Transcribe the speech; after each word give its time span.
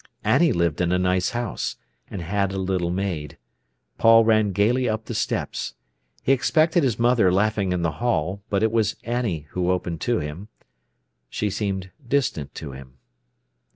Annie 0.23 0.51
lived 0.51 0.81
in 0.81 0.91
a 0.91 0.97
nice 0.97 1.29
house, 1.29 1.75
and 2.09 2.23
had 2.23 2.51
a 2.51 2.57
little 2.57 2.89
maid. 2.89 3.37
Paul 3.99 4.25
ran 4.25 4.51
gaily 4.51 4.89
up 4.89 5.05
the 5.05 5.13
steps. 5.13 5.75
He 6.23 6.31
expected 6.31 6.81
his 6.81 6.97
mother 6.97 7.31
laughing 7.31 7.71
in 7.71 7.83
the 7.83 7.91
hall, 8.01 8.41
but 8.49 8.63
it 8.63 8.71
was 8.71 8.95
Annie 9.03 9.45
who 9.51 9.69
opened 9.69 10.01
to 10.01 10.17
him. 10.17 10.47
She 11.29 11.51
seemed 11.51 11.91
distant 12.07 12.55
to 12.55 12.71
him. 12.71 12.93